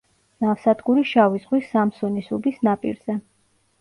ნავსადგური 0.43 1.03
შავი 1.11 1.43
ზღვის 1.45 1.69
სამსუნის 1.75 2.33
უბის 2.39 2.59
ნაპირზე. 2.69 3.19